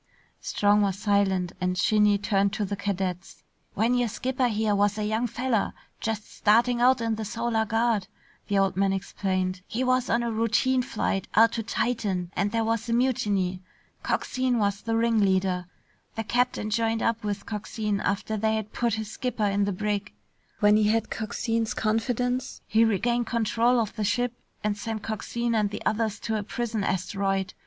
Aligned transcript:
Strong 0.39 0.81
was 0.81 0.97
silent 0.97 1.51
and 1.61 1.77
Shinny 1.77 2.17
turned 2.17 2.53
to 2.53 2.65
the 2.65 2.75
cadets. 2.75 3.43
"When 3.75 3.93
your 3.93 4.07
skipper 4.09 4.47
here 4.47 4.73
was 4.75 4.97
a 4.97 5.03
young 5.05 5.27
feller 5.27 5.73
just 5.99 6.25
starting 6.27 6.81
out 6.81 7.01
in 7.01 7.13
the 7.17 7.23
Solar 7.23 7.65
Guard," 7.65 8.07
the 8.47 8.57
old 8.57 8.75
man 8.75 8.93
explained, 8.93 9.61
"he 9.67 9.83
was 9.83 10.09
on 10.09 10.23
a 10.23 10.31
routine 10.31 10.81
flight 10.81 11.27
out 11.35 11.51
to 11.51 11.61
Titan 11.61 12.31
and 12.35 12.51
there 12.51 12.63
was 12.63 12.89
a 12.89 12.93
mutiny. 12.93 13.61
Coxine 14.01 14.57
was 14.57 14.81
the 14.81 14.95
ringleader. 14.97 15.67
The 16.15 16.23
captain 16.23 16.71
joined 16.71 17.03
up 17.03 17.23
with 17.23 17.45
Coxine 17.45 17.99
after 17.99 18.37
they 18.37 18.55
had 18.55 18.73
put 18.73 18.95
his 18.95 19.11
skipper 19.11 19.45
in 19.45 19.65
the 19.65 19.71
brig. 19.71 20.13
When 20.61 20.77
he 20.77 20.85
had 20.85 21.11
Coxine's 21.11 21.75
confidence, 21.75 22.61
he 22.67 22.83
regained 22.83 23.27
control 23.27 23.79
of 23.79 23.95
the 23.95 24.03
ship 24.03 24.33
and 24.63 24.75
sent 24.75 25.03
Coxine 25.03 25.53
and 25.53 25.69
the 25.69 25.85
others 25.85 26.17
to 26.21 26.37
a 26.37 26.41
prison 26.41 26.83
asteroid. 26.83 27.53